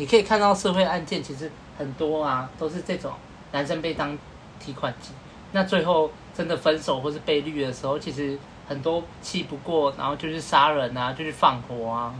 [0.00, 3.12] 你可以看到社会案件其实很多啊，都是这种
[3.52, 4.16] 男生被当
[4.58, 5.10] 提款机，
[5.52, 12.14] 那最后真的分手或是被绿的时候，其实很多气不过，然后就去杀人啊，就去放火啊。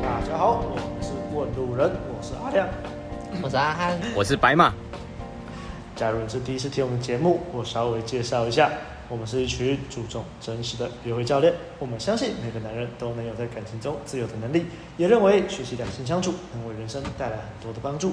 [0.00, 2.68] 大家好，我是问路人，我是阿亮，
[3.42, 4.72] 我是阿汉，我是白马。
[5.96, 8.70] 假如你是第一次听我们节目，我稍微介绍一下，
[9.08, 11.54] 我们是一群注重真实的约会教练。
[11.78, 14.66] 我们相信每个男人都能有在感情中自由的能力，
[14.96, 18.12] 也认为学习两性相处能为人生带来很多的帮助。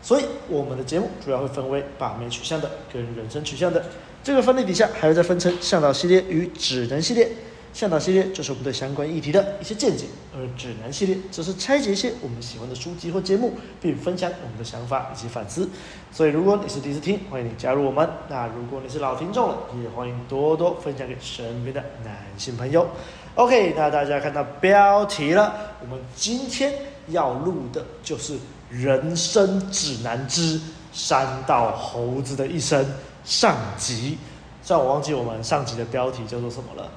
[0.00, 3.84] 所以我们的节目主要会分为把妹取向的跟人生取向的。
[4.22, 7.28] 这个分类底下还会再分成向导系列与指南系列。
[7.76, 13.52] 向导系列就是我们对相关议题的一些见解，而指南系列则是拆解一些我们喜欢的书籍或节目，
[13.82, 15.68] 并分享我们的想法以及反思。
[16.10, 22.88] 所以，如果你是第一次听，欢迎你加入我们；那如果你是老听众了，也欢迎多多分享给身边的男性朋友。
[23.34, 26.72] OK，那大家看到标题了，我们今天
[27.08, 28.32] 要录的就是
[28.70, 30.58] 《人生指南之
[30.94, 32.82] 山道猴子的一生》
[33.22, 34.16] 上集。
[34.62, 36.90] 虽然我忘记我们上集的标题叫做什么了。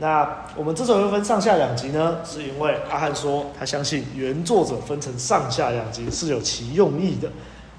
[0.00, 7.28] 那我们之所以会分上下两集呢，是因为阿汉说他相信原作者分成上下两集是有其用意的。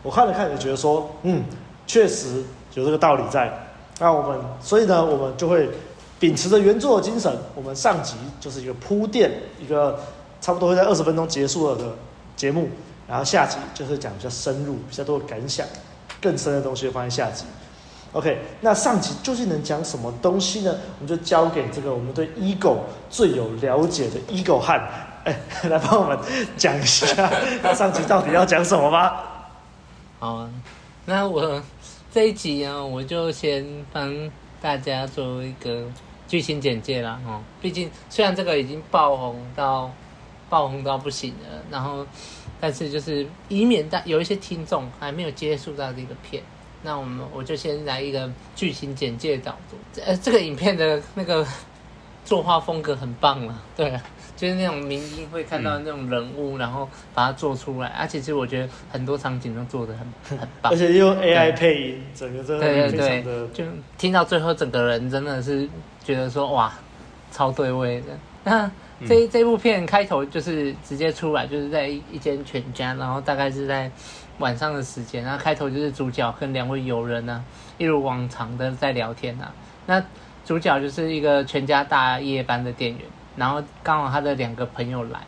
[0.04, 1.44] 我看了看，也觉得说，嗯，
[1.88, 3.52] 确实有这个道理在。
[4.00, 5.70] 那我们所以呢，我们就会
[6.20, 10.00] 秉持着原作的精神，我们上集就是一个铺垫，一个
[10.42, 11.96] 差不多会在二十分钟结束了的
[12.36, 12.68] 节目，
[13.08, 15.66] 然后下集就是讲比较深入、比较多的感想、
[16.22, 17.46] 更深的东西会放在下集。
[18.12, 20.76] OK，那上集究竟能讲什么东西呢？
[21.00, 24.82] 我们就交给这个我们对 ego 最有了解的 ego 汉，
[25.26, 26.18] 哎， 来帮我们
[26.58, 27.06] 讲一下，
[27.62, 29.52] 那上集到底要讲什么吧？
[30.18, 30.50] 好，
[31.06, 31.62] 那我
[32.12, 35.84] 这一集啊，我就先帮大家做一个
[36.28, 37.20] 剧情简介啦。
[37.28, 37.40] 哦。
[37.62, 39.92] 毕竟虽然这个已经爆红到
[40.50, 42.04] 爆红到不行了，然后
[42.60, 46.42] 但是就是以免大有一些听众还没有接触到这个片。
[46.82, 50.02] 那我们我就先来一个剧情简介导读。
[50.06, 51.46] 呃，这个影片的那个
[52.24, 54.04] 作画风格很棒了，对啊，
[54.38, 57.88] 就是那种明星会看到那种人物，嗯、然后把它做出来。
[57.90, 65.68] 而、啊、且其实我觉得很多场景都做得很很棒，而且用 AI 配音，整个真的非常的对对对，就听到最后，整个人真的是
[66.04, 66.72] 觉得说哇，
[67.32, 68.08] 超对味的。
[68.44, 68.70] 那
[69.08, 73.92] 这、嗯、这部片开头就是直接出来，就是在一间全家，然后大概是在。
[74.40, 77.44] 晚上的时间，然后开头就是主角跟两位友人呢、
[77.78, 79.54] 一如往常的在聊天呐、啊。
[79.86, 80.04] 那
[80.46, 83.02] 主角就是一个全家大夜班的店员，
[83.36, 85.20] 然后刚好他的两个朋友来，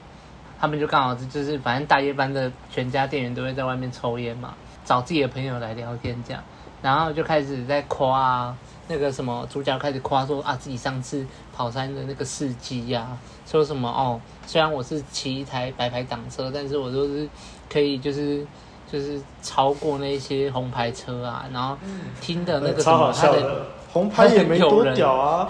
[0.59, 4.53] 他们就刚好就是反正大夜班的全家店员都会在外面抽烟嘛，
[4.85, 6.41] 找自己的朋友来聊天这样，
[6.81, 8.55] 然后就开始在夸，
[8.87, 17.27] 那个什么主角开始夸说啊自己上次跑山的那个事迹呀，说什么哦，虽然我是骑一台白牌挡车，但是我都是
[17.69, 18.47] 可以就是。
[18.91, 21.77] 就是超过那些红牌车啊，然后
[22.19, 25.49] 听的那个什么，他的红牌也没多屌啊，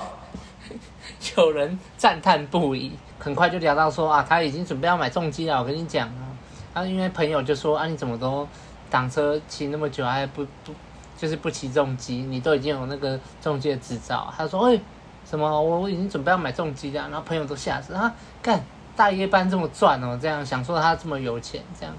[1.35, 2.91] 有人赞叹不已。
[3.17, 5.59] 很快就聊到说啊，他已经准备要买重机了。
[5.59, 6.33] 我跟你讲啊，
[6.73, 8.47] 啊，因为朋友就说啊，你怎么都
[8.89, 10.73] 挡车骑那么久，还不不
[11.17, 12.17] 就是不骑重机？
[12.17, 14.33] 你都已经有那个重机的执照。
[14.35, 14.79] 他说哎，
[15.23, 17.01] 什么我我已经准备要买重机了。
[17.09, 18.59] 然后朋友都吓死啊，干
[18.95, 21.95] 大夜班这么赚哦，这样想说他这么有钱这样。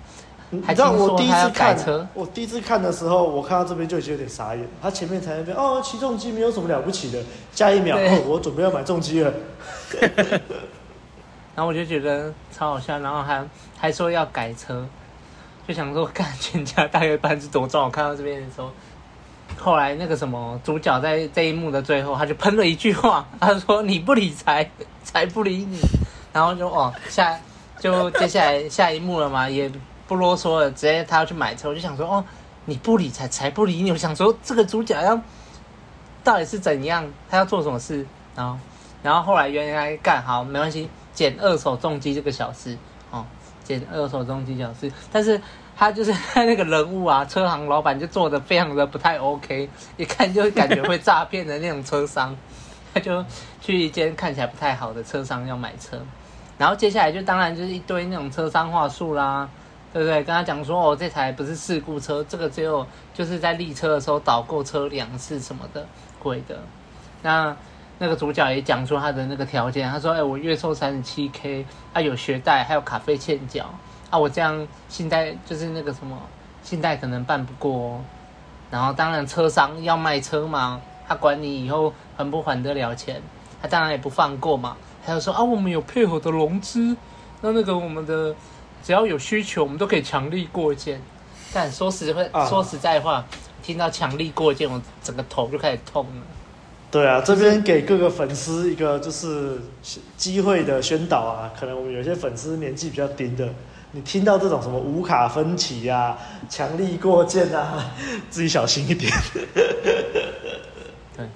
[0.55, 4.69] 你知道我第一次看，我第一次看的时候，我看到这边就已经有点傻眼。
[4.83, 7.19] 他前面才那边哦，起重机没有什么了不起的，
[7.55, 9.33] 下一秒哦，我准备要买重机了。
[11.57, 13.43] 然后我就觉得超好笑，然后还
[13.79, 14.87] 还说要改车，
[15.67, 17.87] 就想说看全家大概班是多壮。
[17.87, 18.71] 我看到这边的时候，
[19.59, 24.71] 后来那个什么主角在这一幕的最后，他就喷了一句话，他说：“你不理财，
[25.03, 25.79] 财不理你。”
[26.31, 27.41] 然后就哦下
[27.81, 29.73] 就接下来下一幕了嘛，也。
[30.07, 32.25] 不啰嗦了，直接他要去买车，我就想说，哦，
[32.65, 33.91] 你不理财，财不理你。
[33.91, 35.21] 我想说，这个主角要
[36.23, 38.07] 到底是怎样，他要做什么事？
[38.37, 38.59] 然后，
[39.03, 42.77] 然后后来原来干好没关系，捡二手重机这个小事，
[43.11, 43.25] 哦，
[43.65, 44.91] 捡二手重机小事。
[45.11, 45.41] 但是
[45.77, 52.37] 他就是他那个人物啊，车行老板就做的非常的不太 OK，一看就感觉会诈骗的那种车商，
[52.93, 53.25] 他就
[53.61, 56.01] 去一间看起来不太好的车商要买车，
[56.59, 59.49] 然后接下来就当然就是一堆那种车商话术啦。
[59.93, 60.25] 对不对？
[60.25, 65.87] 跟他讲说，哦，这台不是事故车，这个只有就是在立车的时候倒过车两次什么的，
[66.19, 66.59] 鬼的。
[67.23, 67.55] 那
[67.99, 73.67] 那个主角也讲出他的那个条件，他说，哎，我月收三十七 K，啊，有学贷，还有卡费欠缴，
[74.11, 76.19] 啊，我这样信贷就是那个什么
[76.63, 78.01] 信贷可能办不过哦。
[78.71, 83.23] 然后当然车商要卖车嘛，他管你以后还不还得了钱，
[83.61, 86.97] 他当然也不放过嘛，还有说啊，我们有配合的融资，
[87.43, 88.35] 那那个我们的
[88.83, 91.01] 只要有需求，我们都可以强力过件。
[91.53, 93.25] 但说实话，啊、说实在话，
[93.63, 96.23] 听到强力过件，我整个头就开始痛了。
[96.91, 99.61] 对啊，这边给各个粉丝一个就是
[100.17, 103.49] 机会的宣导啊，可能我们有些粉丝年纪比较低的，
[103.93, 106.19] 你听到这种什么无卡分歧啊、
[106.49, 107.93] 强力过件啊，
[108.29, 109.11] 自己小心一点。
[111.17, 111.27] 对，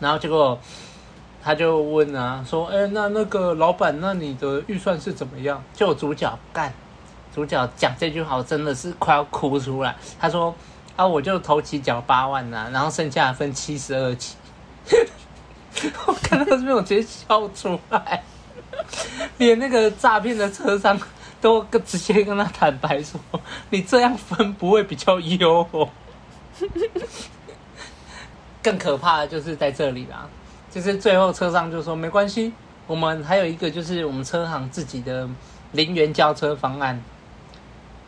[0.00, 0.58] 然后结果
[1.42, 6.72] 他就问啊，说：“哎，那那个老板，那你的预算是怎么样？”就主角干。
[7.34, 9.96] 主角讲这句话，我真的是快要哭出来。
[10.20, 10.54] 他说
[10.94, 14.36] ：“啊，我就头期缴八万呐、啊，然后剩下分七十二期。”
[16.06, 18.22] 我看到这边，我直接笑出来。
[19.38, 20.98] 连那个诈骗的车商
[21.40, 23.18] 都直接跟他坦白说
[23.70, 25.66] ：“你这样分不会比较优、”
[28.62, 30.28] 更可怕的就是在这里啦，
[30.72, 32.50] 就是最后车商就说：“没关系，
[32.86, 35.28] 我们还有一个就是我们车行自己的
[35.72, 36.98] 零元交车方案。”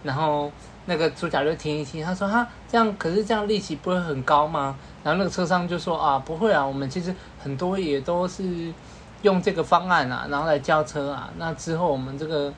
[0.03, 0.51] 然后
[0.87, 8.73] 那个主角就听一听，他说：“哈，这样可是这样利息不会很高吗？”然后那个车商就说：“啊，不会啊，我们其实很多也都是
[9.21, 11.29] 用这个方案啊，然后来交车啊。
[11.37, 12.51] 那之后我们这个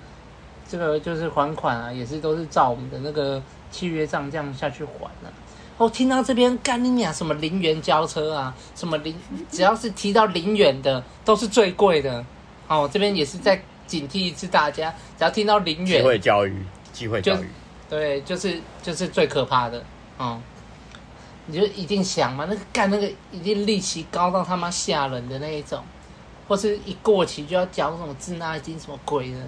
[0.68, 3.42] 这个就是还款啊，也是都是照我们的那个
[3.72, 5.32] 契约账这样下去还的、”
[5.78, 9.14] 哦，听到这边干你娘什么零元交车啊，什么零
[9.50, 12.24] 只要是提到零元的都是最贵的。
[12.68, 16.64] 哦，这边也是在警惕一次大家，只要听到零元，机会教育。
[16.92, 17.50] 机会教育，
[17.90, 19.84] 对，就是就是最可怕的，
[20.18, 20.40] 嗯，
[21.44, 25.84] 你就一定想嘛，那个干那个一定利息高到他妈吓人的那一种，
[26.48, 29.38] 或是一过期就要缴什么滞纳金什么鬼的，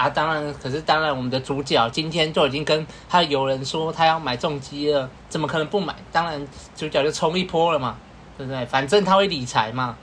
[0.00, 5.94] 啊，当然，可是当然，我们的主角今天就已经跟他有人说他要买重机了，怎么可能不买？
[6.10, 7.96] 当然，主角就冲一波了嘛，
[8.36, 8.64] 对不对？
[8.66, 9.96] 反正他会理财嘛，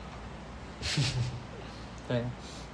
[2.07, 2.23] 对，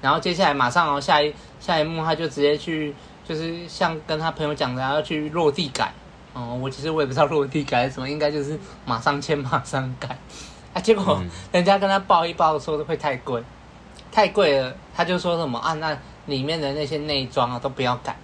[0.02, 2.94] 然后接下来马上哦，下一下一幕他就直接去。
[3.25, 5.94] 就是像跟他朋友讲的，要去落地改
[6.34, 6.60] 哦。
[6.62, 10.10] 我其实我也不知道落地改是什么，应该就是马上签马上改
[10.75, 10.81] 啊。
[10.81, 11.24] 结果
[11.54, 13.42] 人家跟他报一报说会太贵，
[14.12, 14.75] 太贵了。
[14.94, 18.16] 他就说什么啊，那里面的那些内装啊都不要改，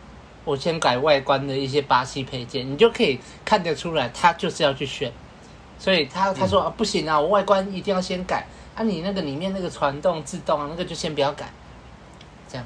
[0.45, 5.11] 我先改外观的一些巴西配件，你就可以看得出来他就是要去选。
[5.77, 11.49] 所以他他说啊不行啊，我外观一定要先改啊，你那个里面那个传动自动啊那个就先不要改，
[12.49, 12.65] 这样。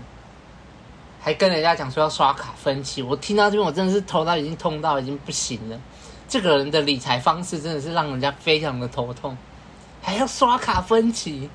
[1.21, 5.80] 还跟人家讲说要刷卡分期，我听到这边我真的是头到已经痛到已经不行了。
[6.27, 9.38] 这个人的理财方式真的是让人家非常的头痛，
[10.01, 11.50] 还要刷卡分期，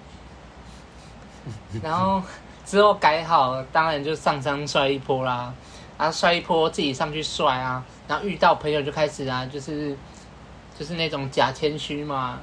[1.82, 2.22] 然后
[2.68, 5.54] 之后改好，当然就上山摔一波啦，
[5.96, 9.96] 啊摔一波自己上去摔啊，然后遇到朋友就开始啊，就是
[10.78, 12.38] 就是那种假谦虚嘛，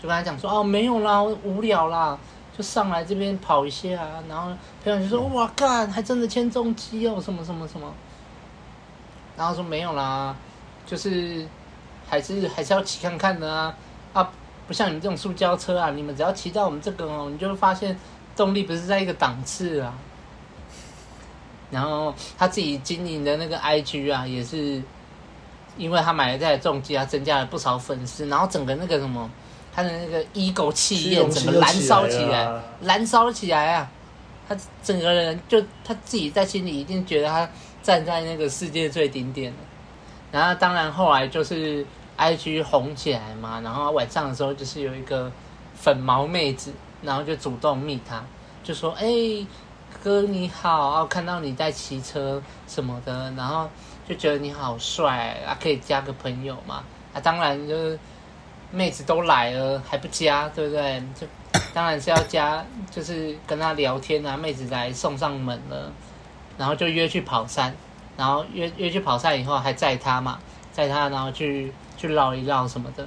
[0.00, 2.16] 就跟他讲说哦没有啦，我无聊啦。
[2.56, 3.88] 就上来这边跑一下，
[4.28, 4.52] 然后
[4.84, 7.90] 朋友就说：“哇，干，还真的签重机哦，什么什么什么。”
[9.38, 10.34] 然后说没有啦，
[10.84, 11.46] 就是
[12.06, 13.74] 还是还是要骑看看的啊
[14.12, 14.30] 啊！
[14.66, 17.96] 不像你们这种塑胶车啊，你们只要骑到我们这个哦，你就会发现
[18.40, 19.92] 动力不是在一个档次啊。
[21.70, 24.82] 然后他自己经营的那个 IG 啊，也是
[25.76, 29.28] 因为他买了这台重机啊，增加了不少粉丝，然后整个那个什么。
[29.72, 32.60] 他的那个 ego 气焰整个燃烧起来？
[32.82, 33.88] 燃烧起来啊！
[34.48, 37.48] 他整个人就他自己在心里一定觉得他
[37.80, 39.58] 站在那个世界最顶点了。
[40.32, 41.86] 然后当然后来就是
[42.18, 45.30] IG 红起来嘛，然后晚上的时候就是有一个
[45.76, 46.72] 粉毛妹子，
[47.02, 48.24] 然后就主动密他，
[48.62, 49.04] 就说：“哎、
[50.02, 53.68] 哥你好啊，看到你在骑车什么的，然后
[54.08, 56.82] 就觉得你好帅啊，可以加个朋友嘛？”
[57.14, 57.98] 啊，当然就是。
[58.72, 61.02] 妹子都来了还不加，对不对？
[61.20, 61.26] 就
[61.74, 64.36] 当然是要加，就是跟他聊天啊。
[64.36, 65.90] 妹子来送上门了，
[66.56, 67.74] 然后就约去跑山，
[68.16, 70.38] 然后约约去跑山以后还载他嘛，
[70.70, 73.04] 载他然后去去绕一绕什么的。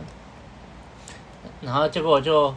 [1.62, 2.54] 然后结果我就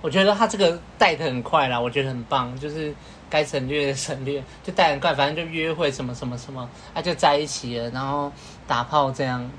[0.00, 2.94] 我觉得他这个带的很快啦，我觉得很棒，就是
[3.28, 8.32] 该省略的省略，就带很快，反正就约会什么什么什么，啊就在一起了，然后
[8.66, 9.50] 打炮这样，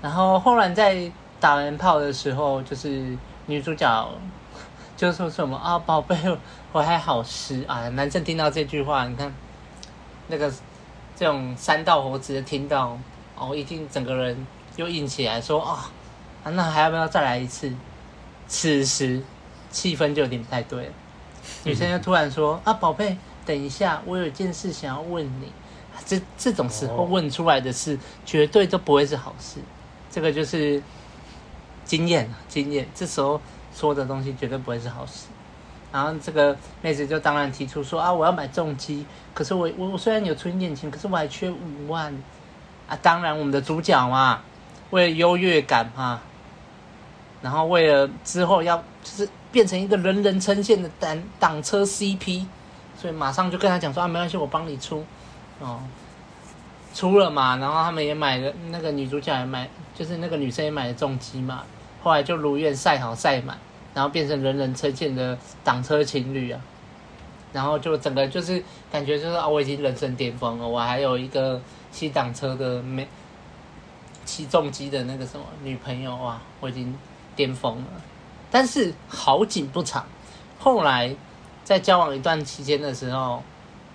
[0.00, 1.10] 然后后来在。
[1.42, 4.08] 打完炮的时候，就是女主角
[4.96, 6.16] 就说什么啊，宝贝，
[6.70, 7.88] 我还好湿啊。
[7.88, 9.34] 男生听到这句话，你看
[10.28, 10.48] 那个
[11.16, 12.96] 这种三道猴子听到
[13.36, 14.46] 哦，一定整个人
[14.76, 15.90] 又硬起来，说啊，
[16.44, 17.74] 那还要不要再来一次？
[18.46, 19.20] 此时
[19.72, 20.92] 气氛就有点不太对了。
[21.64, 25.52] 女生就突然说啊，宝贝，等一下，我有一件事想要问你。
[26.06, 29.58] 这这种时候问出来的事，绝对都不会是好事。
[30.10, 30.80] 这个就是。
[31.84, 32.86] 经验啊，经验。
[32.94, 33.40] 这时候
[33.74, 35.26] 说的东西绝对不会是好事。
[35.90, 42.14] 然后这个妹子就当然提出说啊，我要买重机，可是我我我虽然有存一点钱，可是我还缺五万
[42.88, 42.96] 啊。
[43.02, 44.42] 当然我们的主角嘛，
[44.90, 46.22] 为了优越感嘛，
[47.42, 52.46] 然后为了之后要就是变成一个人人称羡的挡挡车 CP，
[52.96, 55.04] 所以马上就跟他讲说啊，没关系，我帮你出
[55.58, 55.80] 哦，
[56.94, 57.56] 出了嘛。
[57.56, 61.64] 然后他们也买了，那个女主角也买，就是那个女生也买了重机嘛。
[62.02, 63.58] 后来就如愿赛好赛满。
[63.94, 66.58] 然后变成人人称羡的挡车情侣啊，
[67.52, 73.06] 然后就整个就是感觉就是啊，我已经人生巅峰了，我还有一个骑挡车的没
[74.24, 76.96] 骑重机的那个什么女朋友哇，我已经
[77.34, 77.86] 巅峰了。
[78.50, 80.04] 但是好景不长，
[80.58, 81.14] 后来
[81.64, 83.42] 在交往一段期间的时候，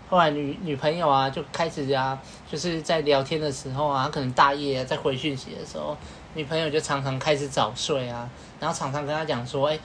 [0.09, 2.17] 后来女女朋友啊就开始啊，
[2.51, 5.95] 就是在聊天的时候啊，可能大夜啊在回讯息的时候。
[6.33, 8.29] 女朋友就常常开始早睡啊，
[8.59, 9.79] 然后常常跟他讲说，哎，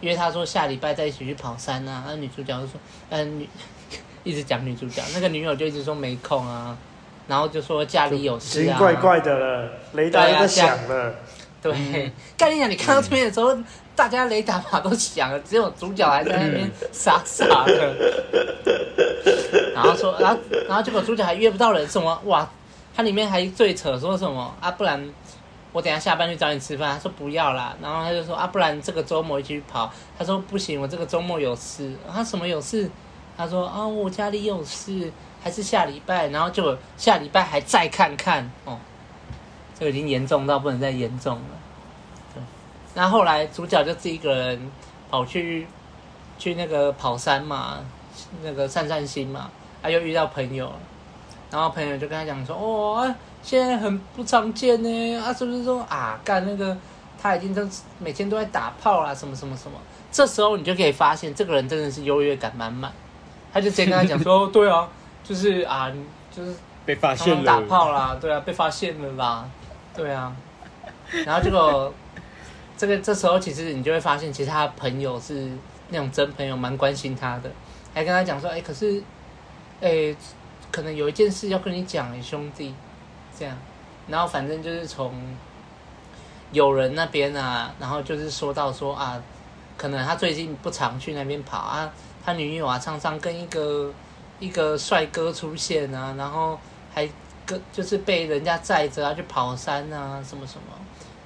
[0.00, 2.04] 约他说下礼拜再一起去跑山啊。
[2.06, 3.44] 那女主角就说，嗯，
[4.22, 6.76] 一直讲女主角，那个女友就一直说没空啊，
[7.26, 8.78] 然后就说家里有事啊。
[8.78, 11.14] 怪怪的了，雷达都响了。
[11.62, 13.64] 对，概念讲，你看到这边的时候，嗯、
[13.96, 17.94] 大家雷达码都响了，只有主角还在那边傻傻的。
[19.74, 20.38] 然后说，然后
[20.68, 22.48] 然后结果主角还约不到人，什么哇？
[22.94, 24.70] 他里面还最扯，说什么啊？
[24.70, 25.08] 不然。
[25.70, 29.92] 我等下下班去找你吃饭，他说不要啦，然后他就说啊，不然这个周末一起去跑。
[30.18, 31.92] 他说不行，我这个周末有事。
[32.10, 32.90] 他什么有事？
[33.36, 35.12] 他说啊，我家里有事，
[35.42, 36.28] 还是下礼拜。
[36.28, 38.78] 然后就下礼拜还再看看哦，
[39.78, 41.42] 这个已经严重到不能再严重了。
[42.34, 42.42] 对，
[42.94, 44.70] 那后来主角就自己一个人
[45.10, 45.66] 跑去
[46.38, 47.78] 去那个跑山嘛，
[48.42, 49.50] 那个散散心嘛，
[49.82, 50.72] 他又遇到朋友，
[51.50, 53.14] 然后朋友就跟他讲说哦。
[53.40, 56.76] 现在很不常见呢，啊，是不是说啊，干那个
[57.22, 57.66] 他已经都
[58.00, 59.78] 每天都在打炮啦，什么什么什么？
[60.10, 62.92] 这时候你就可以发现，这个人真的是优越感满满。
[63.52, 64.88] 他就直接跟他讲说， 对啊，
[65.22, 65.90] 就是啊，
[66.32, 66.52] 就是
[66.84, 69.48] 被发现了，打炮啦，对啊，被发现了啦，
[69.98, 70.34] 对啊。
[71.26, 71.92] 然后结果
[72.76, 75.50] 这个这时候其实你就会发现，其实他朋友是
[75.88, 77.50] 那种真朋友，蛮关心他的，
[77.92, 79.02] 还跟他讲说，哎，可是，
[79.80, 80.14] 哎，
[80.70, 82.74] 可能有一件事要跟你讲，哎，兄弟。
[83.38, 83.56] 这样，
[84.08, 85.14] 然后反正就是从
[86.50, 89.22] 友人那边啊，然后就是说到说啊，
[89.76, 91.88] 可能他最近不常去那边跑啊，
[92.24, 93.92] 他女友啊常常跟一个
[94.40, 96.58] 一个帅哥出现啊，然后
[96.92, 97.08] 还
[97.72, 100.74] 就是被人家载着啊去跑山啊什么什么，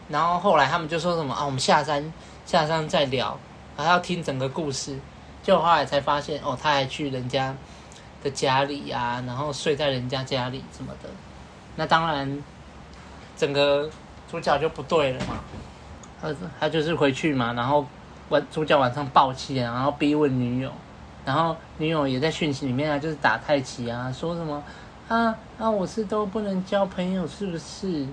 [0.08, 2.12] 然后后来他们就说什么啊，我们下山
[2.44, 3.38] 下山再聊，
[3.76, 4.98] 还要听整个故事，
[5.42, 7.54] 就后来才发现哦，他还去人家
[8.22, 11.08] 的家里啊，然后睡在人家家里什么的。
[11.76, 12.42] 那当然，
[13.36, 13.88] 整个
[14.30, 15.40] 主角就不对了嘛。
[16.20, 17.84] 他他就是回去嘛，然后
[18.28, 20.70] 晚主角晚上爆气，然后逼问女友，
[21.24, 24.62] 然后女友也在讯息里面啊，就是打太极啊，说什么
[25.12, 28.06] 啊啊，我是都不能交朋友是不是？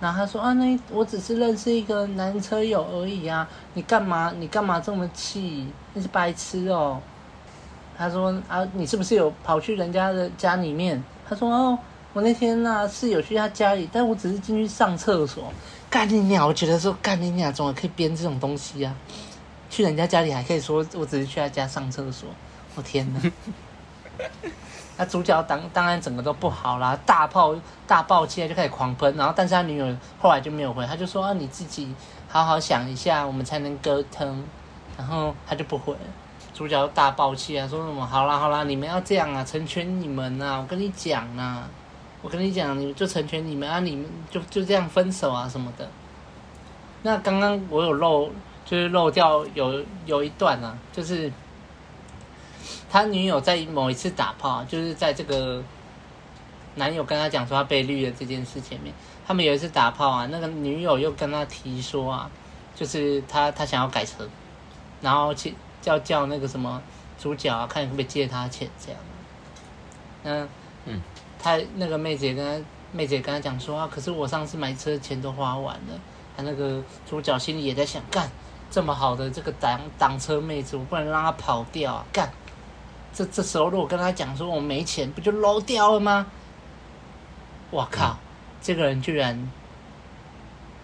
[0.00, 5.66] 然后他说啊，那我只是认识一个男车友而已啊，你干嘛你干嘛这么气？
[5.94, 7.00] 你是白痴哦。
[7.96, 11.02] 他说啊，你是不是有跑去人家的家里面？
[11.28, 11.78] 他说哦。
[12.12, 15.52] 我那天呐、啊、是有去他家里，但我只是进去上厕所。
[15.90, 16.48] 干你娘！
[16.48, 18.94] 我觉得说干你娘，怎么可以编这种东西啊？
[19.68, 22.30] 去人家家里还可以说我只是去他家上厕所。
[22.74, 23.20] 我天哪！
[24.96, 27.54] 那主角当当然整个都不好啦，大炮
[27.86, 31.94] 大爆气就开始狂喷，然后但是他女友后来就没有回，他就说啊，你自己
[32.28, 34.44] 好好想一下，我们才能沟通。
[34.96, 35.94] 然后他就不回，
[36.54, 41.68] 主角大爆气啊，说什么好啦好啦，你们要这样啊，成全你们啊，我跟你讲啊。
[42.22, 45.88] 我跟你讲，你就成全你们啊，你们就就这样分手啊什么的。
[47.02, 48.28] 那刚刚我有漏，
[48.64, 51.30] 就是漏掉有有一段啊，就是
[52.90, 55.62] 他女友在某一次打炮，就是在这个
[56.76, 58.94] 男友跟他讲说他被绿了这件事前面，
[59.26, 62.30] 他们有一次打炮啊，那个女友又跟他提说啊，
[62.74, 64.28] 就是他他想要改车，
[65.00, 66.82] 然后去叫叫那个什么
[67.18, 69.00] 主角啊，看可不可以借他钱这样。
[70.22, 70.48] 那
[70.86, 71.00] 嗯。
[71.38, 76.00] 他那个妹子也跟他妹子也跟他讲说啊，可是我上次买车钱都花完了。
[76.36, 78.28] 他那个主角心里也在想，干
[78.68, 82.06] 这么好的这个挡挡车妹子，我不能让她跑掉啊！
[82.12, 82.32] 干，
[83.16, 86.26] 这这时候如果跟他讲说我没钱，不就漏掉了吗？
[87.70, 88.18] 我靠，
[88.60, 89.50] 这个人居然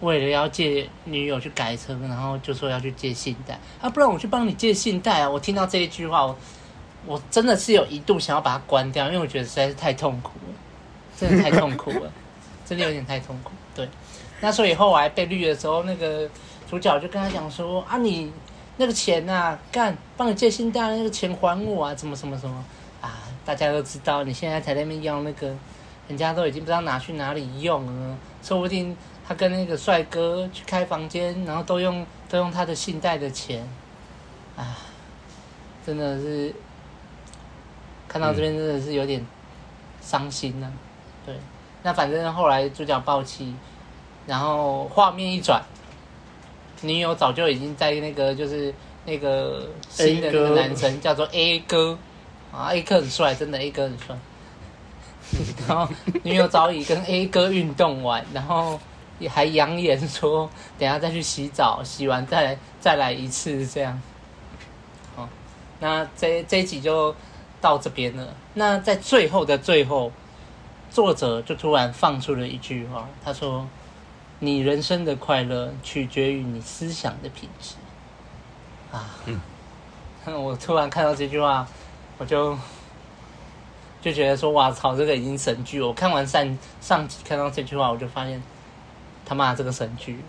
[0.01, 5.29] 为了要借女友去改车，然后就说要去借信贷啊，不然我去帮你借信贷啊！
[5.29, 6.35] 我听到这一句话，我。
[7.05, 10.53] 我真的是有一度想要把它关掉，因为我觉得实在是太痛苦了，
[11.17, 12.09] 真的太痛苦了，
[12.65, 13.51] 真的有点太痛苦。
[13.75, 13.89] 对，
[14.39, 16.25] 那所以后来被绿的时候，那个
[16.69, 18.31] 主主角就跟他讲说啊，你
[18.77, 22.63] 那个钱呐，干帮你借信贷那个钱还我啊，怎么什么什么。
[23.01, 23.19] 啊？
[23.45, 25.53] 大家都知道，你现在才在那边要那个，
[26.07, 28.95] 人家都已经不知道拿去哪里用了，说不定
[29.27, 33.67] 他跟那个帅哥去开房间，然后都用都用他的信贷的钱，
[34.55, 34.77] 啊，
[35.85, 36.55] 真的是
[38.07, 39.25] 看到这边真的是有点
[40.01, 40.71] 伤心呢、
[41.25, 41.35] 对，
[41.83, 43.53] 那反正后来主角爆气，
[44.25, 45.61] 然后画面一转，
[46.83, 48.73] 女友早就已经在那个就是
[49.05, 51.97] 那个新的那个男生叫做 A 哥
[52.51, 54.15] 啊，A 哥很帅，真的 A 哥很帅。
[55.67, 55.91] 然后
[56.23, 58.79] 女友早已跟 A 哥运动完，然后
[59.19, 63.99] 也还扬言说，等下再去洗澡，洗完再来再来一次这样。
[65.15, 65.27] 好，
[65.79, 67.15] 那这这一集就
[67.59, 68.35] 到这边了。
[68.53, 70.11] 那在最后的最后。
[70.91, 73.67] 作者就突然放出了一句话，他说
[74.43, 77.75] ：“你人生的快乐取决于你思想的品质。”
[78.91, 79.39] 啊，嗯，
[80.43, 81.65] 我突然看到这句话，
[82.17, 82.57] 我就
[84.01, 88.43] 就觉得说：“哇操，这个已经神剧！”我看完上上集看到这句话，我就发现
[89.25, 90.19] 他妈这个神剧。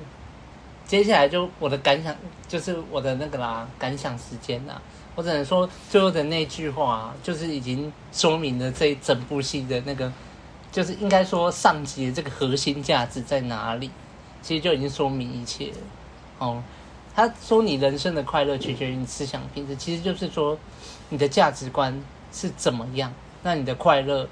[0.87, 2.15] 接下来就我的感想，
[2.47, 4.81] 就是我的那个啦，感想时间啦。
[5.17, 10.13] 我只能说最后的那句话，就是已经说明了这一整部戏的那个。
[10.73, 13.89] 就是应该说，上集的这个核心价值在哪里？
[14.45, 15.79] 其实就已经说明一切了。
[16.39, 16.63] 哦，
[17.15, 20.59] 他说你人生的快乐取决于你思想品质，其实就是说
[21.09, 21.99] 你的价值观
[22.31, 23.11] 是怎么样，
[23.43, 24.29] 那你的快乐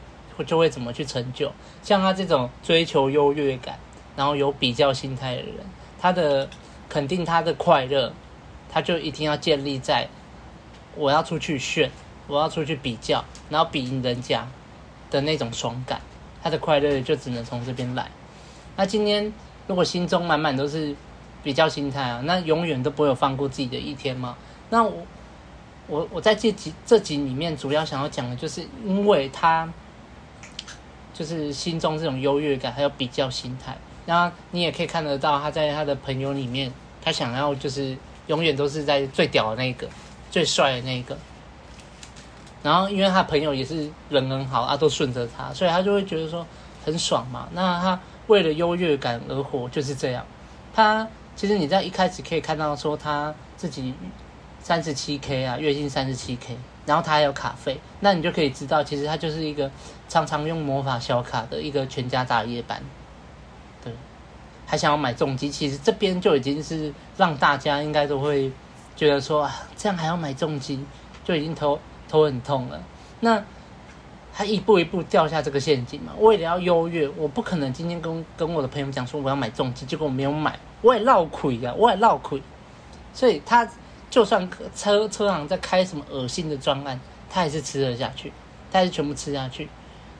[0.47, 1.51] 就会怎么去成就。
[1.83, 3.79] 像他这种追求优越感，
[4.15, 5.55] 然后有比较心态的人，
[5.99, 6.47] 他的
[6.91, 8.13] 肯定他的快乐，
[8.69, 10.07] 他就一定要建立在
[10.95, 11.91] 我要出去炫，
[12.27, 14.47] 我要出去比较，然后比人家
[15.11, 16.01] 的那种爽感。
[16.43, 18.11] 他的快乐就只能从这边来。
[18.77, 19.33] 那今天
[19.73, 20.95] 如果心中满满都是
[21.43, 24.37] 比较心态啊，那永远都不会有放过自己的一天吗？
[24.69, 24.93] 那我
[25.87, 29.67] 我我在这集这集里面主要想要讲的就是，因为他
[31.15, 36.71] 就是心中这种优越感还有比较心态，然后你也可以看得到他在他的朋友里面，
[37.03, 39.89] 他想要就是永远都是在最屌的那个，
[40.31, 41.17] 最帅的那个。
[42.63, 46.47] 然后，因为他朋友也是人很好啊，都顺着他，所以他就会觉得说
[46.85, 47.49] 很爽嘛。
[47.55, 50.25] 那他为了优越感而活，就是这样。
[50.75, 51.07] 他
[51.37, 53.95] 其实你在一开始可以看到说他自己
[54.61, 56.57] 三十七 K 啊，月薪三十七 K，
[56.87, 59.71] 然后他还有卡费，那你就可以知道，其实他就是一个
[60.09, 62.83] 常常用魔法小卡的一个全家大夜班。
[63.83, 63.93] 对，
[64.67, 68.51] 还想要买重机，其实这边就已经是让大家应该都会
[68.97, 70.85] 觉得说啊，这样还要买重机，
[71.25, 71.79] 就已经头。
[72.09, 72.79] 头很痛了，
[73.21, 73.43] 那
[74.35, 76.13] 他一步一步掉下这个陷阱嘛。
[76.19, 82.43] 为了要优越，我不可能今天跟跟我的朋友讲说我要买重机，结果我没有买，我也落亏呀，我也落亏。
[83.13, 83.69] 所以他
[84.11, 88.33] 就算车车行在开什么恶心的专案，他还是吃得下去，
[88.71, 89.69] 他还是全部吃下去。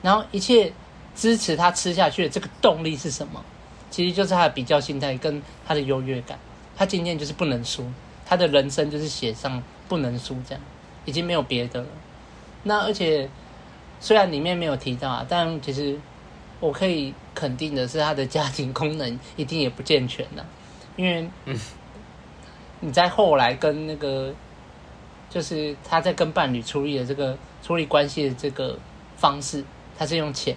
[0.01, 0.71] 然后一切
[1.15, 3.43] 支持他吃下去的这个动力是什么？
[3.89, 6.37] 其实就是他的比较心态跟他的优越感。
[6.75, 7.85] 他今天就是不能输，
[8.25, 10.63] 他的人生就是写上不能输这样。
[11.05, 11.87] 已经没有别的了。
[12.63, 13.29] 那而且
[14.03, 15.97] 虽然里面没有提到啊，但其实
[16.59, 20.45] 我可以肯定的是，他的家庭功能一定也不健全的，
[20.97, 21.25] 因为
[22.81, 24.33] 你在后来跟那个，
[25.29, 28.77] 就是他在跟伴侣处理的这个处理关系的这个
[29.15, 29.63] 方式，
[29.97, 30.53] 他是用钱，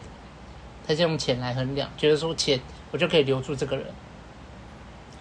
[0.84, 3.86] 他是用钱来衡量，觉得说钱我就可以留住这个人，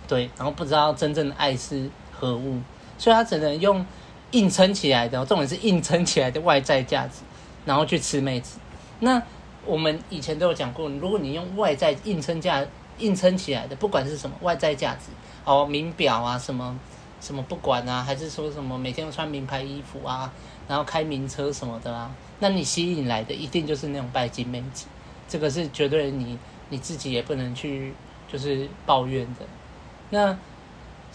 [0.08, 2.60] 对，然后不知道真正的爱是何物，
[2.98, 3.86] 所以他只能用。
[4.32, 7.20] 硬撑起来的，重点是硬撑起来的外在价值，
[7.66, 8.60] 然后去吃妹子。
[9.00, 9.22] 那
[9.66, 12.66] 我们以前都有讲过，如果你用外在硬撑价
[13.00, 15.08] 硬撑起来的，不管是什么外在价值，
[15.44, 16.80] 哦，名表啊，什么
[17.20, 20.32] 什么不管啊，还是说什么每天穿名牌衣服啊，
[20.68, 24.86] 然后开名车什么的啊，那你吸引来的一定就是那种拜金妹子，
[25.28, 27.94] 这个是绝对你你自己也不能去
[28.32, 29.46] 就是抱怨的。
[30.10, 30.38] 那。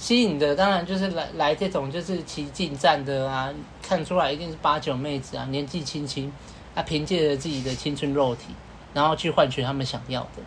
[0.00, 6.32] 吸引的当然就是来来这种就是骑进站的啊，看出来一定是八九妹子啊，年纪轻轻，
[6.74, 8.46] 啊，凭借着自己的青春肉体，
[8.94, 10.42] 然后去换取他们想要的。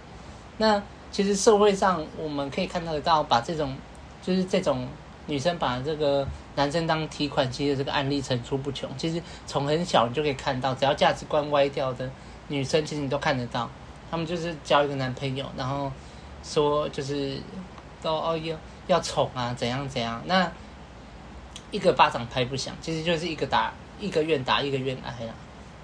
[0.57, 3.77] 那其实社会上我们可以看得到，把这种
[4.23, 4.87] 就是这种
[5.27, 8.89] 女生把这个男生当提款机的这个案例层出不穷。
[8.97, 12.09] 其实从很小你就可以看到，只要价值观歪掉的
[12.47, 13.69] 女生，其实你都看得到，
[14.09, 15.91] 他们就是交一个男朋友，然后
[16.43, 17.37] 说就是
[18.01, 18.57] 都哦哟。
[18.87, 20.21] 要宠啊，怎样怎样？
[20.25, 20.51] 那
[21.71, 25.33] 一个巴掌拍不响，其实就是一个打一个愿打一个愿挨啦。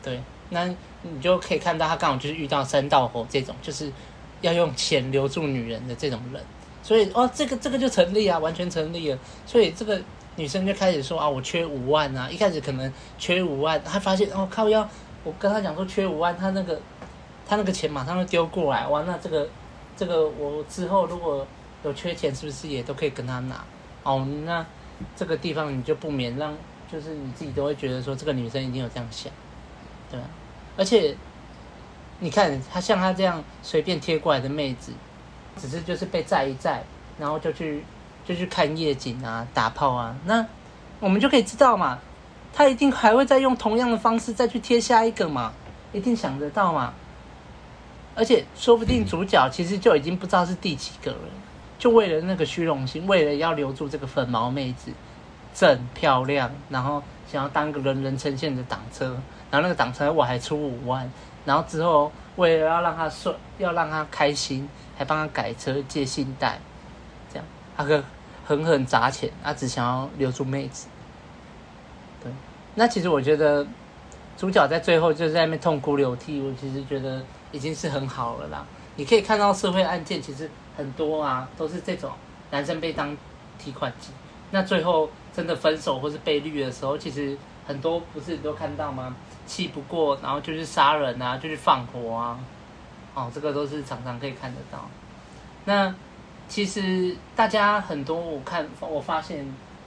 [0.04, 0.66] 对，那
[1.02, 3.92] 你就可以看到他刚好就是遇到三道猴这种，就是
[4.42, 6.44] 要用钱留住女人的这种人，
[6.84, 9.18] 所以哦，这个这个就成立啊，完全成立了。
[9.46, 10.00] 所以这个
[10.36, 14.88] 女生就开始说啊，我缺五万啊，一开始可能缺五万，她发现哦靠腰，
[15.24, 16.80] 我跟她讲说缺五万，她那个
[17.48, 19.50] 她那个钱马上就丢过来，哇，那这个
[19.98, 21.46] 这个我之后如果
[21.84, 23.64] 有缺钱，是不是也都可以跟他拿？
[24.04, 24.66] 哦，那
[25.16, 26.56] 这个地方你就不免让，
[26.92, 29.32] 就是你自己都会觉得说，这个女生一定有这样想，
[30.12, 30.26] 对吧？
[30.78, 31.16] 而且。
[32.22, 34.92] 你看他像他这样随便贴过来的妹子，
[35.56, 36.84] 只是就是被载一载，
[37.18, 37.82] 然后就去
[38.26, 40.46] 就去看夜景啊、打炮啊，那
[41.00, 41.98] 我们就可以知道嘛，
[42.54, 45.54] 他一定还会再用同样的方式再去贴下一个嘛，
[45.94, 46.94] 一定想得到嘛。
[48.16, 51.20] 而且说不定主角其实就已经不知道是第几个了，
[51.80, 54.92] 就为了那个虚荣心，为了要留住这个粉毛妹子，
[55.56, 59.06] 正漂亮，然后想要当个人人称羡的挡车，
[59.50, 61.10] 然后那个挡车我还出五万。
[61.46, 66.60] 然后之后，为了要让他顺，要让他开心，还帮他改车、借信贷，
[67.32, 67.46] 这样
[67.78, 68.04] 他可
[68.46, 70.88] 狠狠砸钱，他只想要留住妹子。
[72.22, 72.30] 对，
[72.76, 73.66] 那其实我觉得
[74.38, 78.66] 主角在最后就是在那边痛哭流涕，我其实觉得已经是很好了啦。
[78.98, 82.12] 你可以看到社会案件其实很多啊，都是这种
[82.52, 83.16] 男生被当
[83.58, 84.12] 提款机，
[84.52, 89.16] 那最后真的分手或是被绿的时候，其实很多不是都看到吗？
[89.46, 92.40] 气不过，然后就去杀人啊，就去放火啊，
[93.16, 94.88] 哦，这个都是常常可以看得到。
[95.66, 95.94] 那
[96.48, 99.46] 其实大家很多，我看我发现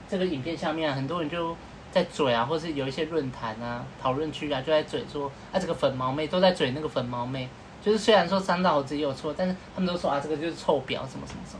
[0.09, 1.55] 这个影片下面很多人就
[1.91, 7.49] 在嘴啊，或是有一些论坛啊、讨论区啊，就在嘴说啊，这个粉毛妹都在嘴那个粉毛妹，
[7.83, 11.59] 就是虽然说三道猴子也有错，但是他们都说啊，这个就是臭婊什么什么什么。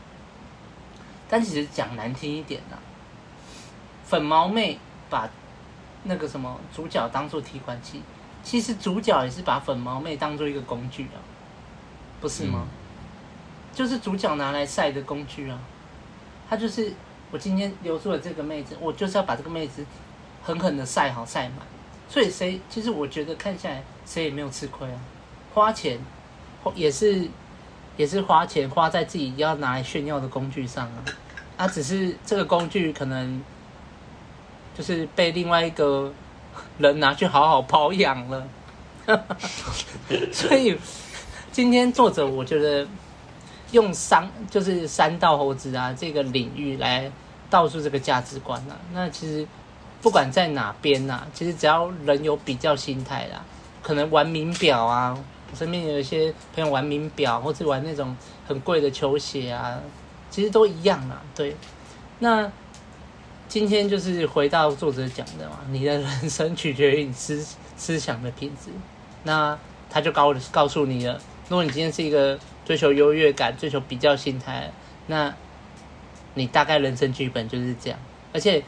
[1.29, 2.79] 但其实讲难听一点呢、啊，
[4.05, 5.29] 粉毛妹把。
[6.05, 8.03] 那个什么主角当做提款机，
[8.43, 11.15] 其实主角也是把粉毛妹当做一个工具啊，
[12.19, 12.67] 不是吗？
[12.67, 12.67] 嗯、
[13.73, 15.57] 就是主角拿来晒的工具啊。
[16.49, 16.91] 他就是
[17.31, 19.85] 我今天留住了这个妹子，我就是要把这个妹子
[20.43, 21.59] 狠狠的晒好晒满。
[22.09, 24.99] 所以谁其实我觉得看下来谁也没有吃亏啊，
[25.53, 25.99] 花钱
[26.75, 27.27] 也是
[27.97, 31.03] 也是花钱花在自己要拿来炫耀的工具上啊。
[31.57, 33.41] 啊，只是这个工具可能。
[34.75, 36.11] 就是被另外一个
[36.79, 38.47] 人拿去好好保养了，
[40.33, 40.75] 所以
[41.51, 42.87] 今天作者我觉得
[43.69, 47.11] 用三就是三道猴子啊这个领域来
[47.51, 48.73] 道出这个价值观啊。
[48.93, 49.47] 那其实
[50.01, 53.43] 不管在哪边呐，其实只要人有比较心态啦，
[53.83, 55.15] 可能玩名表啊，
[55.55, 58.15] 身边有一些朋友玩名表，或者玩那种
[58.47, 59.79] 很贵的球鞋啊，
[60.29, 61.21] 其实都一样啦。
[61.35, 61.55] 对，
[62.19, 62.51] 那。
[63.49, 67.45] 今天就是回到作者讲的嘛，你的人生取决于你思
[67.77, 68.71] 思想的品质。
[69.25, 69.55] 那
[69.91, 74.71] 他就告告诉你了，如果你今天是一个追求优越感、追求比较心态，
[75.05, 75.31] 那
[76.33, 77.99] 你大概人生剧本就是这样。
[78.33, 78.63] 而且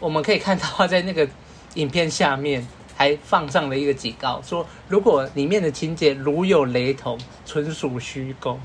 [0.00, 1.28] 我们可以看到在那个
[1.74, 8.58] 影片下面还放上了一个警告，说如果里面的情节如有雷同，纯属虚构。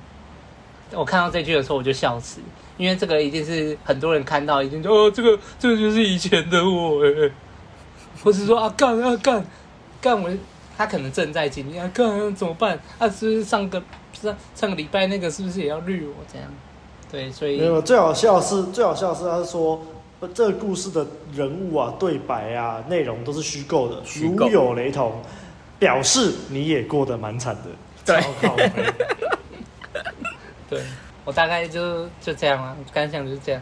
[0.91, 2.39] 我看到这句的时候，我就笑死。
[2.77, 7.29] 因为这个一定是很多人看到，一定就哦，这个这个就是以前的我哎，
[8.23, 9.45] 或是说啊干啊干
[9.99, 10.31] 干我，
[10.77, 13.09] 他可能正在经历啊干怎么办啊？
[13.09, 16.49] 是不是上个上上个礼拜那个是不是也要绿我这样？
[17.11, 19.81] 对，所以没有最好笑是最好笑是他说
[20.27, 25.21] 这个故事的人物啊、对白啊、内容都是虚构的，如有雷同，
[25.77, 27.69] 表示你也过得蛮惨的。
[28.05, 28.21] 对，
[30.69, 30.81] 对。
[31.25, 33.61] 我大概就就这样了，感想就是这样。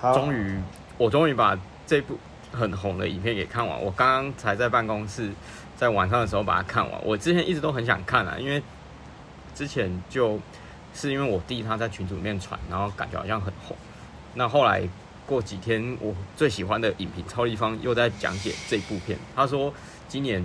[0.00, 0.58] 好，终于
[0.96, 2.16] 我终于把这部
[2.50, 3.78] 很红的影片给看完。
[3.82, 5.30] 我刚刚才在办公室，
[5.76, 7.00] 在晚上的时候把它看完。
[7.04, 8.62] 我之前一直都很想看啊，因为
[9.54, 10.40] 之前就
[10.94, 13.76] 是因为我弟他在群组里面传，然后感觉好像很红。
[14.32, 14.82] 那后来
[15.30, 19.16] 过几天，我最喜欢的影评超立方又在讲解这部片。
[19.36, 19.72] 他说
[20.08, 20.44] 今年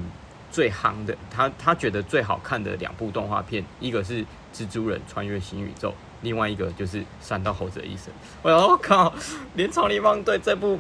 [0.52, 4.22] 最夯的，他他觉得最好看的两部动画片，一个是
[4.54, 5.90] 《蜘蛛人穿越新宇宙》。
[6.22, 8.06] 另外一个就是《山道猴子的一生》，
[8.44, 9.12] 我靠，
[9.56, 10.78] 连超立方对这部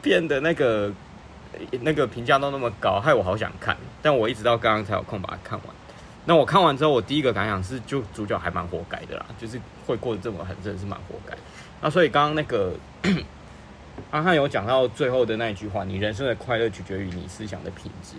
[0.00, 0.92] 片的那个
[1.80, 3.76] 那个评价都那么高，害我好想看。
[4.00, 5.68] 但我一直到刚刚才有空把它看完。
[6.24, 11.36] 那我看完之后，我第一个感想是，就主角还蛮活该的啦，就是会过得这么狠，真的是蛮活该。
[11.82, 12.72] 那所以刚刚那个
[14.10, 18.14] 阿汉有讲到最后的那一句话：“你人生的快乐取决于你思想的品质。”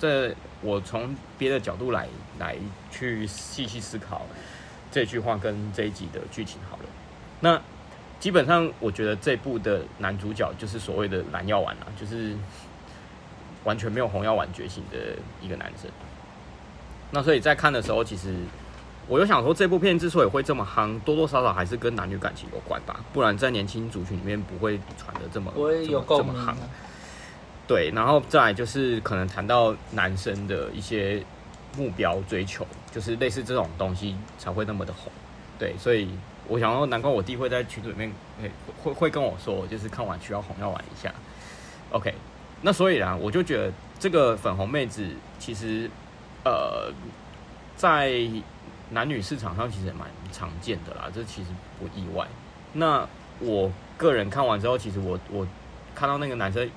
[0.00, 2.08] 这我从别的角度来
[2.40, 2.56] 来
[2.90, 4.26] 去细细思考。
[4.90, 6.82] 这句话跟这一集的剧情好了，
[7.40, 7.58] 那
[8.20, 12.36] 基本上我觉得这部的男主角就是所谓的蓝药丸啊，就是
[13.64, 14.98] 完全没有红药丸觉醒的
[15.40, 15.90] 一个男生。
[17.10, 18.34] 那所以在看的时候，其实
[19.08, 26.54] 我就想说，这部片之所以会这么夯，多多少少还是跟男女感情有关吧，不然在年轻族群里面不会传的这么这么夯。
[27.66, 31.22] 对，然后再来就是可能谈到男生的一些
[31.76, 35.10] 目标追求，就是类似这种东西才会那么的红。
[35.58, 36.08] 对，所以
[36.48, 38.50] 我想说，难怪我弟会在群组里面会
[38.82, 41.12] 会会跟我说，就是看完需要红要玩一下。
[41.90, 42.12] OK，
[42.62, 45.06] 那所以啦，我就觉得这个粉红妹子
[45.38, 45.88] 其实
[46.44, 46.92] 呃
[47.76, 48.28] 在
[48.92, 52.26] 男女市场上其实也蛮常见的啦，这其实不意外。
[52.72, 53.06] 那
[53.40, 55.46] 我个人看完之后，其实我我
[55.94, 56.70] 看到那个男生。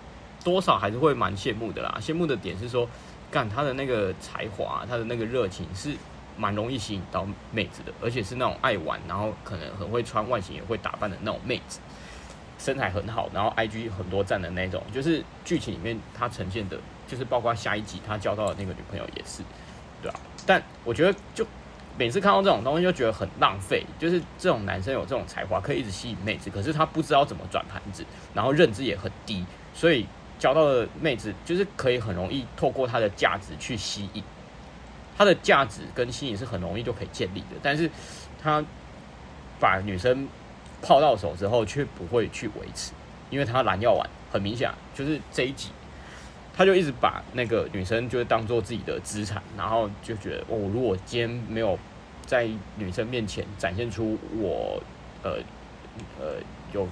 [0.44, 2.88] 多少还是会蛮羡慕的啦，羡慕的点是说，
[3.32, 5.96] 干他的那个才华，他的那个热情是
[6.38, 11.80] 蛮容易吸引到妹子的，而且是那种爱玩，然后可能很会穿，外形也会打扮的那种妹子，
[12.60, 19.42] 身材很好，然后 IG 很多赞的那种，就是剧情里面他呈现的，就是包括下一集他交到的那个女朋友也是，
[20.04, 21.44] 对啊，但我觉得就
[21.98, 30.06] 每次看到这种东西就觉得很浪费，就是这种男生有这种才华可以一直吸引妹子，可是他不知道怎么转盘子，然后认知也很低，所以。
[30.38, 34.22] 交到的妹子就是可以很容易透过他的价值去吸引，
[35.18, 37.90] 他的价值跟吸引是很容易就可以建立的，但是
[38.44, 38.62] 他
[39.62, 40.28] 把女生
[40.82, 42.92] 泡到手之后却不会去维持，
[43.30, 45.70] 因为他蓝药丸很明显就是这一集，
[46.56, 51.78] 他就一直把那个女生就是当做自己的资产，然后就觉得哦，如果今天没有
[52.26, 54.82] 在女生面前展现出我
[55.24, 55.38] 呃
[56.20, 56.36] 呃
[56.74, 56.88] 有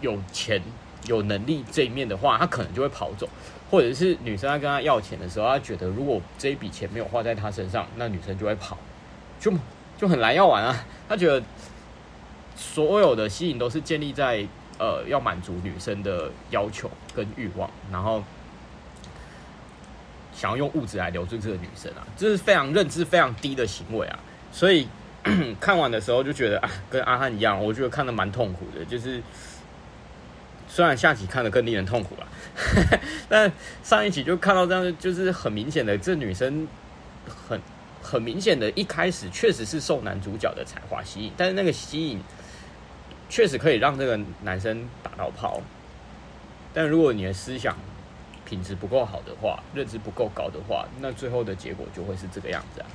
[0.00, 0.62] 有钱。
[1.06, 3.26] 有能力这一面的话，他可能就会跑走，
[3.70, 8.76] 或者是女生在跟他要钱的时候，他觉得如果这一笔钱没有花在他身上，那女生就会跑，
[9.38, 9.50] 就
[9.96, 10.84] 就很难要完啊。
[11.08, 11.40] 他觉得
[12.56, 14.44] 所有的吸引都是建立在
[14.78, 18.22] 呃要满足女生的要求跟欲望，然后
[20.38, 24.18] 想要用物质来留住这个女生啊，这是非常认知非常低的行为啊。
[24.52, 24.86] 所以
[25.60, 29.20] 看完的时候就觉得啊，跟阿汉一样，我觉得看得蛮痛苦的，就是。
[30.70, 32.28] 虽然下集看得更令人痛苦了，
[33.26, 33.50] 但
[33.82, 36.68] 上一集就看到这样，就是很明显的，这女生
[37.26, 37.58] 很
[38.02, 42.20] 很明显的，一开始确实是受男主角的才华吸引，但是那个吸引
[43.30, 45.62] 确实可以让这个男生打到炮，
[46.74, 47.74] 但如果你的思想
[48.48, 52.86] 品质不够好的话，认知不够高的话，那最后的结果就会是这个样子啊。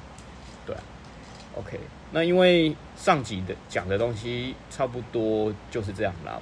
[0.66, 0.76] 对
[1.56, 1.80] ，OK，
[2.12, 6.42] 那因为上集的讲的东西差不多就是这样啦。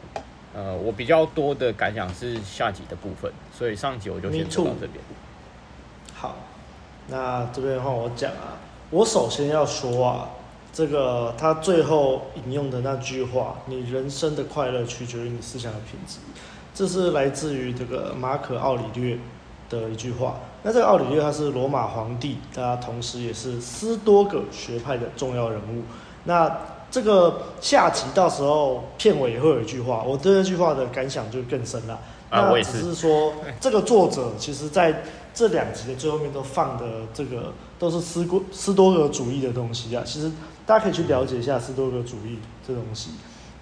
[0.53, 5.03] 呃，我比较多的感想是下集的部分，所以上集我就先说到这边。
[6.13, 6.35] 好，
[7.07, 8.59] 那这边的话我讲啊，
[8.91, 10.29] 我首先要说啊，
[10.71, 16.19] 这个他最后引用的那句话：“你人生的快乐取决于你思想的品质。”
[16.73, 19.17] 这是来自于这个马可奥里略
[19.69, 20.39] 的一句话。
[20.63, 25.83] 那这个奥里略他是罗马皇帝，他同时也是斯多葛学派的重要人物。
[26.25, 26.55] 那
[26.91, 31.99] 这个下集到时候片尾也会有一句话，我对这句话的感想就更深了。
[32.29, 32.73] 啊，我也是。
[32.73, 35.03] 只是说，这个作者其实在
[35.33, 40.03] 这两集的最后面都放的这个都是斯多斯多葛主义的东西啊。
[40.05, 40.31] 其实
[40.65, 43.11] 大家可以去了解一下斯多葛主义这东西。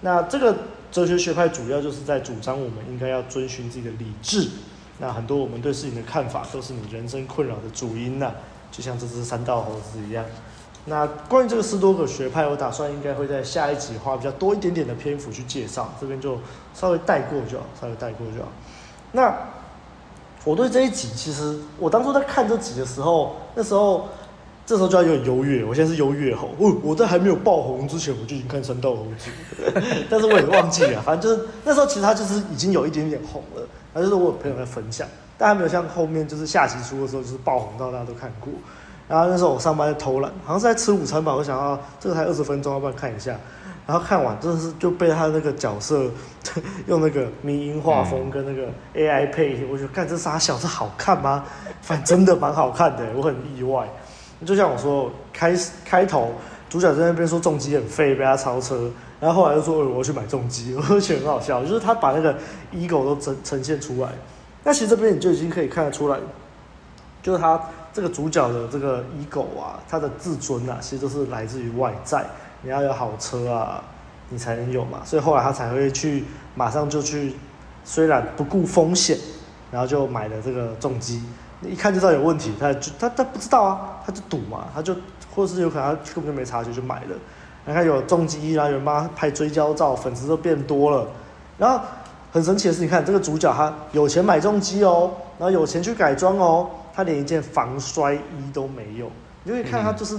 [0.02, 0.54] 那这个
[0.90, 4.48] 哲学学派主要就是在主张我们应该要遵循自己的理智。
[4.98, 8.32] 那很多我们对事情的看法都是你人生困扰的主因呐，
[8.70, 10.24] 就像这只三道猴子一样。
[10.86, 16.38] 那关于这个斯多葛学派，我打算应该会在下一集花比较多一点点的篇幅去介绍，这边就
[16.74, 18.48] 稍微带过就好，稍微带过就好。
[19.12, 19.34] 那
[20.44, 24.08] 我对这一集，其实我当初在看这集的时候，那时候
[24.70, 26.50] 这时候就要有点优越，我现在是优越猴。
[26.56, 29.28] 我我在还没有爆红之前，我就已经看山道猴子，
[30.08, 38.48] 但是我也忘记了，反正就是那时候其实他就是已经有一点点红了，那就是我有朋友在分享，但还没有像后面就是下集出的时候就是爆红到大家都看过。
[39.08, 41.34] 然后那时候我上班在偷懒，好像是在吃午餐吧。
[41.34, 43.36] 我想要这个才二十分钟，要不要看一下。
[43.88, 46.04] 然后看完真的是就被他那个角色
[46.86, 51.44] 用那个迷因画风跟那个 AI 配，我就看这仨小子好看吗？
[51.82, 53.88] 反正真的蛮好看的，我很意外。
[54.46, 56.32] 就像我说，开开头
[56.68, 61.64] 主角在那边说重机很废，被他超车，然后后来又说我要去买重机，我就觉得很好笑。
[61.64, 62.34] 就是他把那个
[62.72, 64.10] ego 都呈呈现出来。
[64.64, 66.18] 那其实这边你就已经可以看得出来，
[67.22, 67.60] 就是他。
[67.92, 72.24] 这个主角的这个 ego 啊，他的自尊啊，其实都是来自于外在。
[72.62, 73.82] 你要有好车啊，
[74.28, 75.00] 你才能有嘛。
[75.04, 76.22] 所以后来他才会去，
[76.54, 77.34] 马上就去，
[77.82, 79.18] 虽然不顾风险，
[79.72, 81.20] 然后就买了这个重机。
[81.60, 84.94] 你一看就知道有问题，他就他他不知道啊，他就赌嘛，他就
[85.34, 87.16] 或者是有可能他根本就没察觉就买了。
[87.66, 91.06] 然后有重机，然后有人帮他拍追焦照，粉丝都变多了。
[91.58, 91.78] 然后
[92.32, 96.68] 很神奇的是，你看这个主角他有钱买重机哦，然后有钱去改装哦。
[96.92, 98.20] 他连一件防摔衣
[98.52, 99.10] 都没有，
[99.44, 100.18] 你就可以看他就是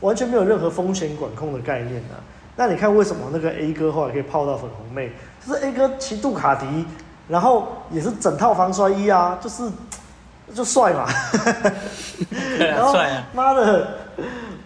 [0.00, 2.16] 完全没有任何风险管控的概念啊。
[2.56, 5.10] 那你看为什么那个 A 哥后来可以泡到粉红妹？
[5.44, 6.86] 就是 A 哥骑杜卡迪，
[7.28, 9.64] 然后也是整套防摔衣啊，就是
[10.52, 11.06] 就帅嘛。
[12.58, 12.94] 然后
[13.32, 13.88] 妈的，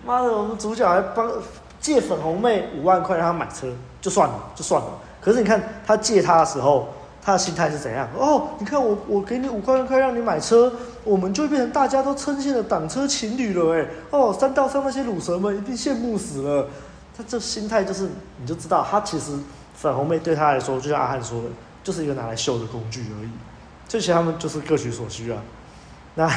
[0.04, 1.30] 妈的，我们主角还帮
[1.80, 3.68] 借粉红妹五万块让她买车，
[4.00, 4.88] 就算了，就算了。
[5.20, 6.88] 可是你看他借他的时候，
[7.20, 8.08] 他的心态是怎样？
[8.16, 10.72] 哦，你看我我给你五万块让你买车，
[11.04, 13.86] 我们就会变成大家都称羡的挡车情侣了哎。
[14.10, 16.68] 哦，山道上那些乳蛇们一定羡慕死了。
[17.16, 18.08] 他这心态就是，
[18.40, 19.32] 你就知道他其实
[19.74, 21.48] 粉红妹对他来说，就像阿汉说的，
[21.82, 23.30] 就是一个拿来秀的工具而已。
[23.88, 25.38] 这些他们就是各取所需啊。
[26.18, 26.28] 那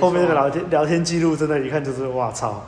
[0.00, 2.62] 后面那个聊天聊天记录，真的，一看就是哇操！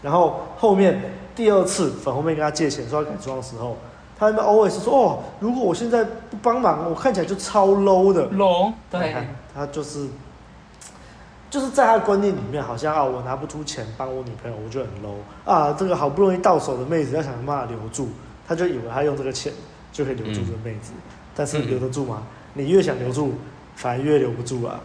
[0.00, 0.98] 然后后面
[1.36, 3.76] 第二次粉红妹跟他借钱说要改装的时候，
[4.18, 8.26] 他那边 always 说哦，如果我现在不帮忙，我看起来就超 low 的。
[8.30, 9.14] low，对，
[9.54, 10.08] 他就是。
[11.50, 15.76] 就是在他的观念里面，好像啊，我拿不出钱帮我女朋友，我就很 low 啊。
[15.78, 18.08] 这个好不容易到手的妹子，要想办法留住，
[18.48, 19.52] 他就以为他用这个钱
[19.92, 21.02] 就可以留住这个妹子，嗯、
[21.36, 22.22] 但是留得住吗？
[22.54, 23.34] 嗯、你越想留住，
[23.76, 24.80] 反而越留不住啊。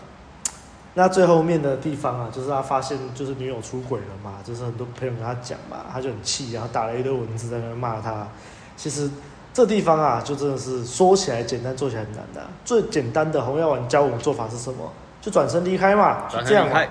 [0.98, 8.28] 那最后面的地方啊，就是他发现就是女友出轨了嘛，就是很多朋友跟他讲嘛，他就很气，然后打了一堆文字在那骂他。
[8.76, 9.08] 其实
[9.54, 12.48] 这地方啊，就真的是说起来简单，做起来很难的、啊。
[12.66, 14.92] 最简单的红药丸教我们做法是什么？
[15.22, 16.82] 就转身离开嘛，就这样嘛，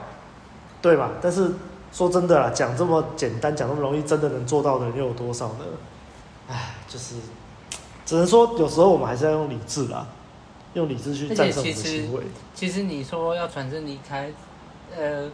[0.81, 1.11] 对嘛？
[1.21, 1.51] 但是
[1.92, 5.64] 说真的啦，讲这么简单，讲这么容易，真的能做到的人又有多少呢？
[6.49, 7.16] 唉，就是
[8.05, 10.07] 只能说有时候我们还是要用理智啦，
[10.77, 12.23] 用理智去战胜我们的行为。
[12.55, 14.31] 其实你说要转身离开，
[14.97, 15.29] 呃，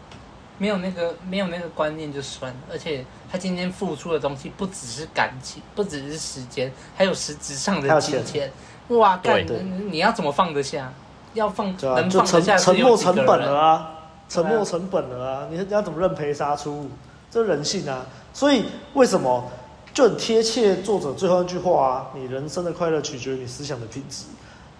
[0.59, 8.51] 没有那个没有那个观念就算了，而且他今天付出的东西不只是感情，不只是时间，还有实质上的金钱。
[8.89, 9.45] 哇，干，
[9.91, 10.93] 你要怎么放得下？
[11.35, 13.91] 要放，啊、能放得下沉没成本了啊，
[14.29, 15.49] 沉没成本了啊！
[15.51, 16.91] 你要怎么认赔杀出？
[17.31, 18.05] 这人性啊！
[18.35, 19.51] 所以为什么
[19.95, 22.11] 就很贴切作者最后一句话啊？
[22.15, 24.25] 你人生的快乐取决于你思想的品质。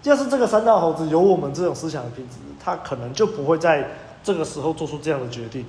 [0.03, 3.89] 要是这个三道猴子有我们这种思想的品质，他可能就不会在
[4.23, 5.65] 这个时候做出这样的决定。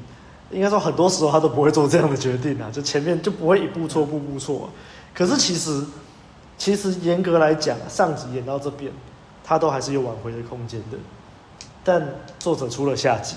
[0.50, 4.68] 应该说很多时候他都不会做这样的决定啊， 就前面就不会一步错步步错。
[5.14, 5.84] 可是其实，
[6.58, 8.92] 其实严格来讲，上集演到这边。
[9.46, 10.96] 他都还是有挽回的空间的，
[11.84, 12.02] 但
[12.38, 13.36] 作者出了下集，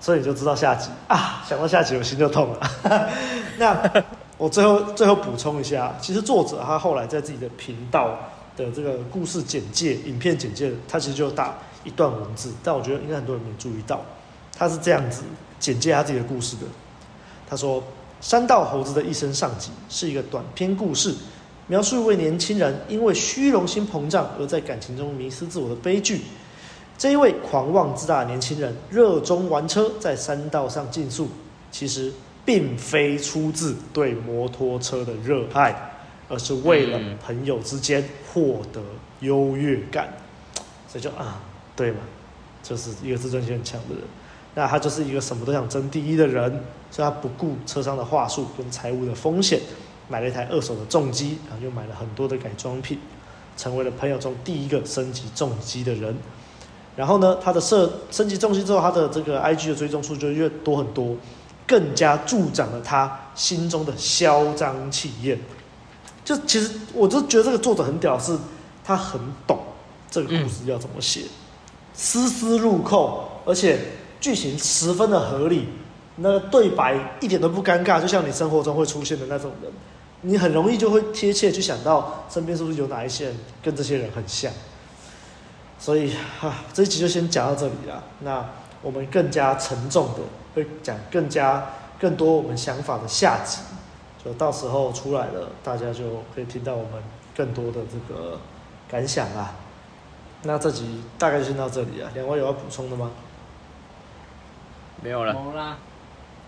[0.00, 3.10] 所以你就知道下集啊，想到下集我心就痛了。
[3.58, 3.76] 那
[4.38, 8.16] 我最后最后补充一下，其实作者他后来在自己的频道
[8.56, 14.00] 的这个故事简介、影片简介，它其实就打一段文字，但我觉得应该很多人没注意到，
[14.56, 15.22] 他是这样子
[15.60, 16.62] 简介他自己的故事的。
[17.48, 17.82] 他说
[18.20, 21.14] ：“山道猴子的一生上集是一个短篇故事。”
[21.68, 26.20] 描述一位年轻人因为虚荣心膨胀而在感情中迷失自我的悲剧。
[26.96, 31.28] 这一位狂妄自大的年轻人热衷玩车，在山道上竞速，
[31.70, 32.12] 其实
[32.44, 35.95] 并非出自对摩托车的热爱，
[36.28, 38.80] 而是为了朋友之间获得
[39.20, 40.08] 优越感。
[40.88, 41.42] 所以就啊，
[41.74, 41.98] 对嘛，
[42.62, 44.04] 就是一个自尊心很强的人。
[44.54, 46.50] 那他就是一个什么都想争第一的人，
[46.90, 49.60] 所以他不顾车商的话术跟财务的风险。
[50.08, 52.96] 买了一台二手的重机，然后又买了很多的改装品，
[53.56, 56.16] 成为了朋友中第一个升级重机的人。
[56.94, 61.16] 然后呢，他的设升级重机之后，他的这个 IG 的追踪数就越多很多，
[61.66, 65.36] 更加助长了他心中的嚣张气焰。
[66.26, 68.36] 就其实我就觉得这个作者很屌，是
[68.84, 69.60] 他很懂
[70.10, 71.22] 这个故事要怎么写，
[71.94, 73.78] 丝丝入扣，而且
[74.20, 75.68] 剧情十分的合理。
[76.16, 79.70] 那个对白一点都不尴尬，就像你生活中会出现的那种人。
[80.22, 84.50] 你很容易就会贴切去想到身边是不是有哪一些人跟这些人很像，
[85.78, 88.02] 所以啊，这一集就先讲到这里了。
[88.20, 88.44] 那
[88.82, 90.20] 我们更加沉重的
[90.54, 91.66] 会讲更加
[92.00, 93.58] 更多我们想法的下集，
[94.26, 96.02] 就到时候出来了，大家就
[96.34, 97.00] 可以听到我们
[97.36, 98.40] 更多的这个
[98.88, 99.54] 感想啊。
[100.42, 103.12] 那这集大概就先到这里啊，两位有要补充的吗？
[105.00, 105.32] 没有了。
[105.32, 105.76] 没啦。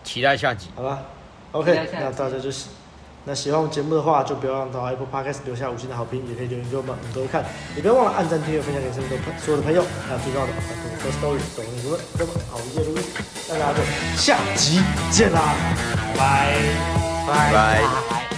[0.03, 0.71] 期待下集。
[0.75, 1.03] 好吧
[1.53, 2.67] ，OK，那大家就是。
[3.25, 7.45] 那喜欢我们节目的话，就不要忘到 Apple Podcast 留下五星的好评，也可以留言给我们，我们都会看。
[7.77, 9.85] 也不要忘了按赞、订阅、分享给身边的所有的朋友。
[10.07, 13.05] 还有最重要的，我的 Story，抖音评论，这么好一夜录音，
[13.51, 13.85] 那大家就
[14.17, 15.55] 下集见啦，
[16.17, 16.98] 拜拜，
[17.29, 18.38] 拜拜。